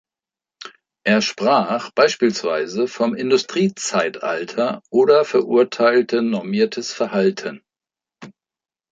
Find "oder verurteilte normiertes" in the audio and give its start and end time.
4.89-6.91